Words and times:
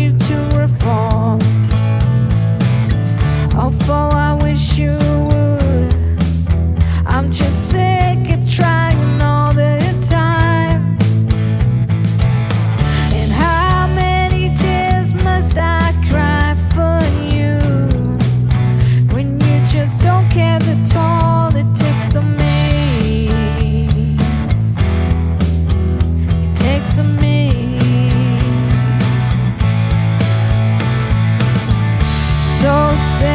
you 0.00 0.16
to 0.16 0.49
say 33.00 33.29